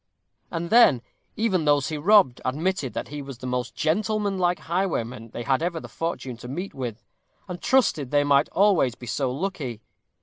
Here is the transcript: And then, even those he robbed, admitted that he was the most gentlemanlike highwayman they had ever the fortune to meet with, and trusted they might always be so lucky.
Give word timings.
And 0.49 0.71
then, 0.71 1.03
even 1.35 1.63
those 1.65 1.89
he 1.89 1.97
robbed, 1.99 2.41
admitted 2.43 2.93
that 2.93 3.09
he 3.09 3.21
was 3.21 3.37
the 3.37 3.45
most 3.45 3.75
gentlemanlike 3.75 4.57
highwayman 4.61 5.29
they 5.29 5.43
had 5.43 5.61
ever 5.61 5.79
the 5.79 5.87
fortune 5.87 6.37
to 6.37 6.47
meet 6.47 6.73
with, 6.73 7.03
and 7.47 7.61
trusted 7.61 8.09
they 8.09 8.23
might 8.23 8.49
always 8.49 8.95
be 8.95 9.05
so 9.05 9.31
lucky. 9.31 9.79